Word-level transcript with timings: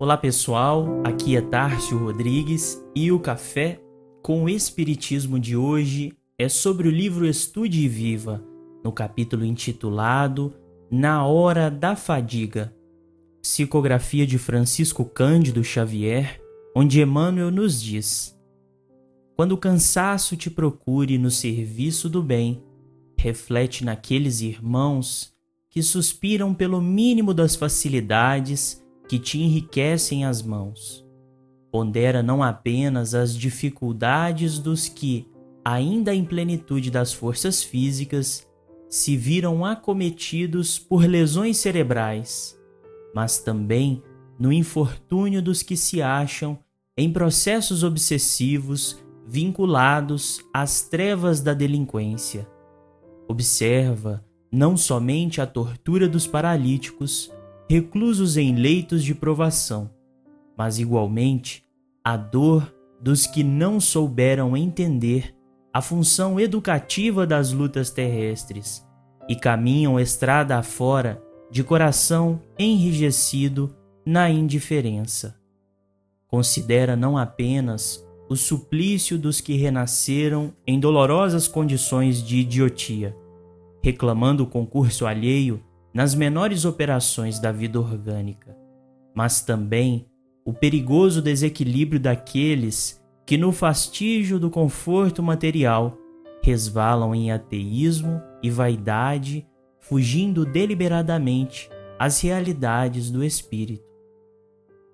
Olá 0.00 0.16
pessoal, 0.16 1.02
aqui 1.02 1.36
é 1.36 1.40
Tárcio 1.40 1.98
Rodrigues 1.98 2.80
e 2.94 3.10
o 3.10 3.18
café 3.18 3.80
com 4.22 4.44
o 4.44 4.48
Espiritismo 4.48 5.40
de 5.40 5.56
hoje 5.56 6.12
é 6.38 6.48
sobre 6.48 6.86
o 6.86 6.90
livro 6.90 7.26
Estude 7.26 7.80
e 7.80 7.88
Viva, 7.88 8.40
no 8.84 8.92
capítulo 8.92 9.44
intitulado 9.44 10.54
Na 10.88 11.26
Hora 11.26 11.68
da 11.68 11.96
Fadiga, 11.96 12.72
psicografia 13.42 14.24
de 14.24 14.38
Francisco 14.38 15.04
Cândido 15.04 15.64
Xavier, 15.64 16.40
onde 16.76 17.02
Emmanuel 17.02 17.50
nos 17.50 17.82
diz: 17.82 18.38
Quando 19.34 19.50
o 19.50 19.58
cansaço 19.58 20.36
te 20.36 20.48
procure 20.48 21.18
no 21.18 21.28
serviço 21.28 22.08
do 22.08 22.22
bem, 22.22 22.62
reflete 23.18 23.84
naqueles 23.84 24.42
irmãos 24.42 25.34
que 25.68 25.82
suspiram 25.82 26.54
pelo 26.54 26.80
mínimo 26.80 27.34
das 27.34 27.56
facilidades 27.56 28.80
que 29.08 29.18
te 29.18 29.38
enriquecem 29.38 30.24
as 30.24 30.42
mãos. 30.42 31.04
Pondera 31.70 32.22
não 32.22 32.42
apenas 32.42 33.14
as 33.14 33.36
dificuldades 33.36 34.58
dos 34.58 34.88
que, 34.88 35.26
ainda 35.64 36.14
em 36.14 36.24
plenitude 36.24 36.90
das 36.90 37.12
forças 37.12 37.62
físicas, 37.62 38.46
se 38.88 39.16
viram 39.16 39.64
acometidos 39.64 40.78
por 40.78 41.04
lesões 41.04 41.58
cerebrais, 41.58 42.58
mas 43.14 43.38
também 43.38 44.02
no 44.38 44.52
infortúnio 44.52 45.42
dos 45.42 45.62
que 45.62 45.76
se 45.76 46.00
acham 46.00 46.58
em 46.96 47.12
processos 47.12 47.82
obsessivos 47.82 48.98
vinculados 49.26 50.40
às 50.52 50.82
trevas 50.82 51.40
da 51.40 51.52
delinquência. 51.52 52.48
Observa 53.28 54.24
não 54.50 54.76
somente 54.76 55.40
a 55.40 55.46
tortura 55.46 56.08
dos 56.08 56.26
paralíticos, 56.26 57.30
reclusos 57.68 58.38
em 58.38 58.54
leitos 58.54 59.04
de 59.04 59.14
provação, 59.14 59.90
mas 60.56 60.78
igualmente 60.78 61.64
a 62.02 62.16
dor 62.16 62.74
dos 63.00 63.26
que 63.26 63.44
não 63.44 63.78
souberam 63.78 64.56
entender 64.56 65.34
a 65.72 65.82
função 65.82 66.40
educativa 66.40 67.26
das 67.26 67.52
lutas 67.52 67.90
terrestres 67.90 68.82
e 69.28 69.36
caminham 69.36 70.00
estrada 70.00 70.56
afora 70.56 71.22
de 71.50 71.62
coração 71.62 72.40
enrijecido 72.58 73.76
na 74.04 74.30
indiferença. 74.30 75.38
Considera 76.26 76.96
não 76.96 77.18
apenas 77.18 78.02
o 78.30 78.36
suplício 78.36 79.18
dos 79.18 79.42
que 79.42 79.54
renasceram 79.54 80.54
em 80.66 80.80
dolorosas 80.80 81.46
condições 81.46 82.22
de 82.22 82.38
idiotia, 82.38 83.14
reclamando 83.82 84.44
o 84.44 84.46
concurso 84.46 85.06
alheio 85.06 85.62
nas 85.92 86.14
menores 86.14 86.64
operações 86.64 87.38
da 87.38 87.50
vida 87.50 87.80
orgânica, 87.80 88.56
mas 89.14 89.40
também 89.40 90.06
o 90.44 90.52
perigoso 90.52 91.20
desequilíbrio 91.20 92.00
daqueles 92.00 93.02
que, 93.26 93.36
no 93.36 93.52
fastígio 93.52 94.38
do 94.38 94.48
conforto 94.48 95.22
material, 95.22 95.96
resvalam 96.42 97.14
em 97.14 97.30
ateísmo 97.30 98.22
e 98.42 98.50
vaidade, 98.50 99.46
fugindo 99.80 100.46
deliberadamente 100.46 101.68
às 101.98 102.20
realidades 102.20 103.10
do 103.10 103.24
espírito. 103.24 103.84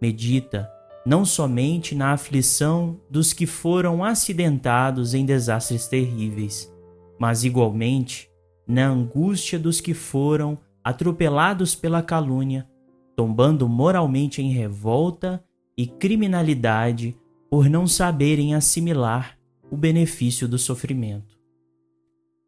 Medita 0.00 0.70
não 1.04 1.24
somente 1.24 1.94
na 1.94 2.12
aflição 2.12 3.00
dos 3.10 3.32
que 3.32 3.46
foram 3.46 4.04
acidentados 4.04 5.14
em 5.14 5.24
desastres 5.24 5.88
terríveis, 5.88 6.72
mas 7.18 7.42
igualmente 7.42 8.30
na 8.66 8.86
angústia 8.86 9.58
dos 9.58 9.80
que 9.80 9.94
foram 9.94 10.58
atropelados 10.90 11.74
pela 11.74 12.02
calúnia, 12.02 12.68
tombando 13.16 13.68
moralmente 13.68 14.42
em 14.42 14.50
revolta 14.50 15.42
e 15.76 15.86
criminalidade 15.86 17.16
por 17.48 17.68
não 17.68 17.86
saberem 17.86 18.54
assimilar 18.54 19.38
o 19.70 19.76
benefício 19.76 20.48
do 20.48 20.58
sofrimento. 20.58 21.38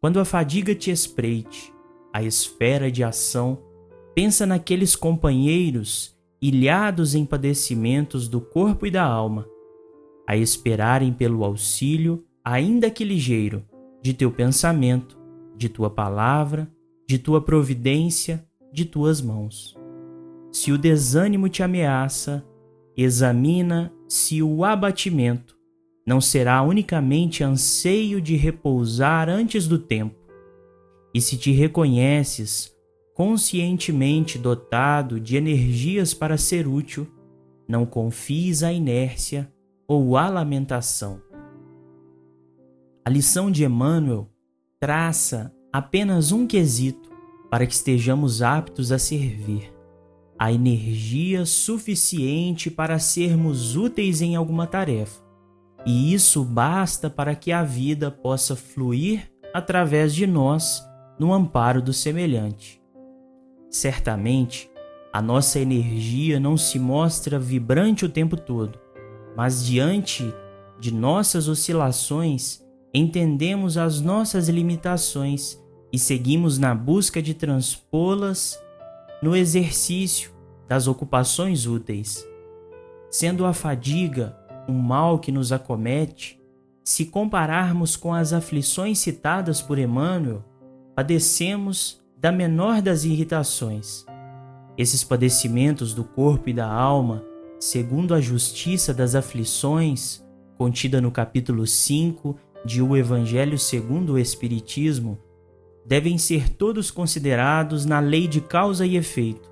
Quando 0.00 0.18
a 0.18 0.24
fadiga 0.24 0.74
te 0.74 0.90
espreite, 0.90 1.72
a 2.12 2.22
esfera 2.22 2.90
de 2.90 3.04
ação, 3.04 3.58
pensa 4.14 4.46
naqueles 4.46 4.96
companheiros 4.96 6.18
ilhados 6.40 7.14
em 7.14 7.26
padecimentos 7.26 8.26
do 8.26 8.40
corpo 8.40 8.86
e 8.86 8.90
da 8.90 9.04
alma, 9.04 9.46
a 10.26 10.36
esperarem 10.36 11.12
pelo 11.12 11.44
auxílio, 11.44 12.24
ainda 12.42 12.90
que 12.90 13.04
ligeiro, 13.04 13.62
de 14.02 14.14
teu 14.14 14.32
pensamento, 14.32 15.18
de 15.54 15.68
tua 15.68 15.90
palavra 15.90 16.70
de 17.10 17.18
tua 17.18 17.40
providência, 17.40 18.46
de 18.72 18.84
tuas 18.84 19.20
mãos. 19.20 19.76
Se 20.52 20.70
o 20.70 20.78
desânimo 20.78 21.48
te 21.48 21.60
ameaça, 21.60 22.46
examina 22.96 23.92
se 24.06 24.40
o 24.40 24.64
abatimento 24.64 25.56
não 26.06 26.20
será 26.20 26.62
unicamente 26.62 27.42
anseio 27.42 28.20
de 28.20 28.36
repousar 28.36 29.28
antes 29.28 29.66
do 29.66 29.76
tempo, 29.76 30.14
e 31.12 31.20
se 31.20 31.36
te 31.36 31.50
reconheces 31.50 32.72
conscientemente 33.12 34.38
dotado 34.38 35.18
de 35.18 35.36
energias 35.36 36.14
para 36.14 36.38
ser 36.38 36.68
útil, 36.68 37.08
não 37.66 37.84
confies 37.84 38.62
à 38.62 38.72
inércia 38.72 39.52
ou 39.88 40.16
à 40.16 40.28
lamentação. 40.28 41.20
A 43.04 43.10
lição 43.10 43.50
de 43.50 43.64
Emmanuel 43.64 44.30
traça 44.78 45.52
apenas 45.72 46.32
um 46.32 46.46
quesito 46.46 47.10
para 47.50 47.66
que 47.66 47.74
estejamos 47.74 48.42
aptos 48.42 48.92
a 48.92 48.98
servir: 48.98 49.72
a 50.38 50.52
energia 50.52 51.44
suficiente 51.44 52.70
para 52.70 52.98
sermos 52.98 53.76
úteis 53.76 54.22
em 54.22 54.36
alguma 54.36 54.66
tarefa. 54.66 55.20
E 55.84 56.12
isso 56.12 56.44
basta 56.44 57.08
para 57.08 57.34
que 57.34 57.52
a 57.52 57.62
vida 57.62 58.10
possa 58.10 58.54
fluir 58.54 59.30
através 59.52 60.14
de 60.14 60.26
nós 60.26 60.82
no 61.18 61.32
amparo 61.32 61.82
do 61.82 61.92
semelhante. 61.92 62.80
Certamente, 63.70 64.70
a 65.12 65.20
nossa 65.20 65.58
energia 65.58 66.38
não 66.38 66.56
se 66.56 66.78
mostra 66.78 67.38
vibrante 67.38 68.04
o 68.04 68.08
tempo 68.08 68.36
todo, 68.36 68.78
mas 69.36 69.64
diante 69.64 70.32
de 70.78 70.92
nossas 70.92 71.48
oscilações, 71.48 72.62
entendemos 72.92 73.76
as 73.76 74.00
nossas 74.00 74.48
limitações 74.48 75.59
e 75.92 75.98
seguimos 75.98 76.58
na 76.58 76.74
busca 76.74 77.20
de 77.20 77.34
transpô-las 77.34 78.58
no 79.22 79.36
exercício 79.36 80.30
das 80.68 80.86
ocupações 80.86 81.66
úteis. 81.66 82.26
Sendo 83.10 83.44
a 83.44 83.52
fadiga 83.52 84.36
um 84.68 84.78
mal 84.78 85.18
que 85.18 85.32
nos 85.32 85.52
acomete, 85.52 86.40
se 86.84 87.06
compararmos 87.06 87.96
com 87.96 88.14
as 88.14 88.32
aflições 88.32 88.98
citadas 88.98 89.60
por 89.60 89.78
Emmanuel, 89.78 90.44
padecemos 90.94 92.00
da 92.16 92.30
menor 92.30 92.80
das 92.80 93.04
irritações. 93.04 94.04
Esses 94.76 95.02
padecimentos 95.02 95.92
do 95.92 96.04
corpo 96.04 96.48
e 96.48 96.52
da 96.52 96.70
alma, 96.70 97.24
segundo 97.58 98.14
a 98.14 98.20
justiça 98.20 98.94
das 98.94 99.14
aflições, 99.14 100.24
contida 100.56 101.00
no 101.00 101.10
capítulo 101.10 101.66
5 101.66 102.36
de 102.64 102.82
O 102.82 102.96
Evangelho 102.96 103.58
segundo 103.58 104.14
o 104.14 104.18
Espiritismo, 104.18 105.18
devem 105.90 106.16
ser 106.18 106.48
todos 106.50 106.88
considerados 106.88 107.84
na 107.84 107.98
lei 107.98 108.28
de 108.28 108.40
causa 108.40 108.86
e 108.86 108.96
efeito, 108.96 109.50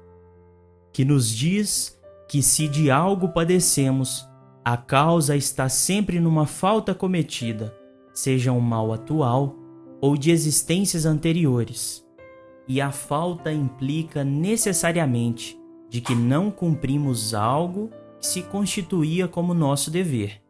que 0.93 1.05
nos 1.05 1.29
diz 1.29 1.99
que 2.29 2.45
se 2.45 2.69
de 2.69 2.93
algo 2.93 3.31
padecemos, 3.31 4.25
a 4.65 4.77
causa 4.77 5.35
está 5.35 5.69
sempre 5.69 6.21
numa 6.21 6.47
falta 6.47 6.95
cometida, 6.95 7.77
seja 8.15 8.53
um 8.53 8.61
mal 8.61 8.93
atual 8.93 9.57
ou 10.01 10.17
de 10.17 10.31
existências 10.31 11.05
anteriores. 11.05 12.07
E 12.69 12.81
a 12.81 12.93
falta 12.93 13.53
implica 13.53 14.23
necessariamente 14.23 15.59
de 15.91 16.01
que 16.01 16.15
não 16.15 16.53
cumprimos 16.53 17.35
algo 17.35 17.91
que 18.21 18.27
se 18.29 18.43
constituía 18.43 19.27
como 19.27 19.53
nosso 19.53 19.91
dever. 19.91 20.41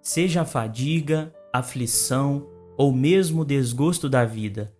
Seja 0.00 0.42
a 0.42 0.46
fadiga, 0.46 1.30
aflição 1.52 2.46
ou 2.74 2.90
mesmo 2.90 3.44
desgosto 3.44 4.08
da 4.08 4.24
vida, 4.24 4.72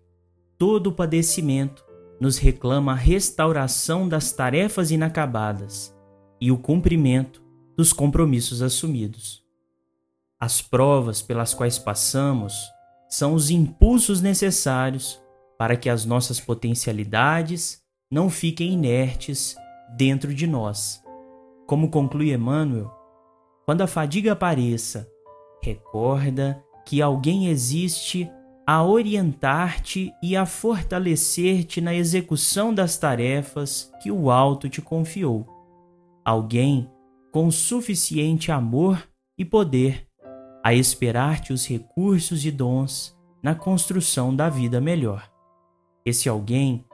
todo 0.61 0.91
o 0.91 0.93
padecimento 0.93 1.83
nos 2.19 2.37
reclama 2.37 2.91
a 2.91 2.95
restauração 2.95 4.07
das 4.07 4.31
tarefas 4.31 4.91
inacabadas 4.91 5.91
e 6.39 6.51
o 6.51 6.57
cumprimento 6.59 7.41
dos 7.75 7.91
compromissos 7.91 8.61
assumidos. 8.61 9.43
As 10.39 10.61
provas 10.61 11.19
pelas 11.19 11.55
quais 11.55 11.79
passamos 11.79 12.53
são 13.09 13.33
os 13.33 13.49
impulsos 13.49 14.21
necessários 14.21 15.19
para 15.57 15.75
que 15.75 15.89
as 15.89 16.05
nossas 16.05 16.39
potencialidades 16.39 17.81
não 18.11 18.29
fiquem 18.29 18.73
inertes 18.73 19.55
dentro 19.97 20.31
de 20.31 20.45
nós. 20.45 21.01
Como 21.65 21.89
conclui 21.89 22.31
Emmanuel, 22.31 22.91
quando 23.65 23.81
a 23.81 23.87
fadiga 23.87 24.33
apareça, 24.33 25.09
recorda 25.63 26.63
que 26.85 27.01
alguém 27.01 27.47
existe 27.47 28.29
a 28.71 28.81
orientar-te 28.85 30.13
e 30.23 30.33
a 30.33 30.45
fortalecer-te 30.45 31.81
na 31.81 31.93
execução 31.93 32.73
das 32.73 32.97
tarefas 32.97 33.91
que 34.01 34.09
o 34.09 34.31
alto 34.31 34.69
te 34.69 34.81
confiou. 34.81 35.45
alguém 36.23 36.89
com 37.33 37.51
suficiente 37.51 38.49
amor 38.49 39.05
e 39.37 39.43
poder 39.43 40.07
a 40.63 40.73
esperar-te 40.73 41.51
os 41.51 41.67
recursos 41.67 42.45
e 42.45 42.49
dons 42.49 43.13
na 43.43 43.53
construção 43.53 44.33
da 44.33 44.47
vida 44.47 44.79
melhor. 44.79 45.29
Esse 46.05 46.29
alguém 46.29 46.85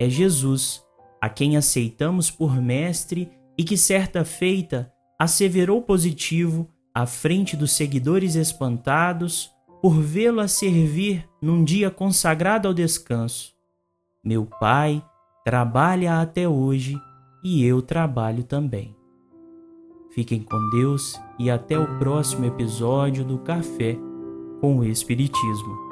é 0.00 0.08
Jesus, 0.08 0.82
a 1.20 1.28
quem 1.28 1.54
aceitamos 1.54 2.30
por 2.30 2.56
mestre 2.62 3.30
e 3.58 3.62
que 3.62 3.76
certa 3.76 4.24
feita 4.24 4.90
asseverou 5.18 5.82
positivo 5.82 6.66
à 6.94 7.04
frente 7.04 7.58
dos 7.58 7.72
seguidores 7.72 8.36
espantados 8.36 9.54
por 9.80 10.00
vê-lo 10.00 10.40
a 10.40 10.48
servir 10.48 11.28
num 11.40 11.64
dia 11.64 11.90
consagrado 11.90 12.68
ao 12.68 12.74
descanso. 12.74 13.54
Meu 14.24 14.46
pai 14.46 15.02
trabalha 15.44 16.20
até 16.20 16.48
hoje 16.48 16.96
e 17.44 17.64
eu 17.64 17.80
trabalho 17.80 18.42
também. 18.42 18.96
Fiquem 20.10 20.42
com 20.42 20.58
Deus 20.70 21.20
e 21.38 21.50
até 21.50 21.78
o 21.78 21.98
próximo 21.98 22.44
episódio 22.46 23.24
do 23.24 23.38
Café 23.38 23.96
com 24.60 24.78
o 24.78 24.84
Espiritismo. 24.84 25.85